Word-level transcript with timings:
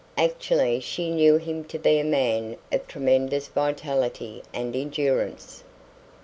Actually 0.17 0.79
she 0.79 1.11
knew 1.11 1.37
him 1.37 1.63
to 1.63 1.77
be 1.77 1.99
a 1.99 2.03
man 2.03 2.57
of 2.71 2.87
tremendous 2.87 3.49
vitality 3.49 4.41
and 4.51 4.75
endurance. 4.75 5.63